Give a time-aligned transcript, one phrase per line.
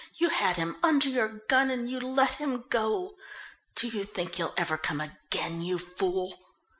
[0.15, 3.15] "You had him under your gun and you let him go.
[3.75, 6.39] Do you think he'll ever come again, you fool?"